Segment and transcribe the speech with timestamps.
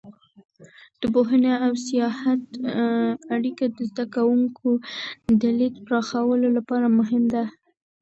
[0.99, 2.41] د پوهنې او سیاحت
[3.35, 4.69] اړیکه د زده کوونکو
[5.41, 7.45] د لید پراخولو لپاره مهمه ده.